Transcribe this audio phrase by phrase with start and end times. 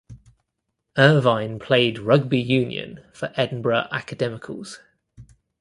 [0.97, 4.79] Irvine played rugby union for Edinburgh Academicals.